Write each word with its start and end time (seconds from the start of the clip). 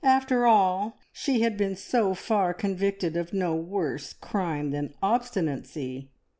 After 0.03 0.47
all, 0.47 0.97
she 1.11 1.41
had 1.41 1.77
so 1.77 2.15
far 2.15 2.53
been 2.53 2.59
convicted 2.59 3.15
of 3.15 3.33
no 3.33 3.53
worse 3.53 4.13
crime 4.13 4.71
than 4.71 4.95
obstinacy. 5.03 6.09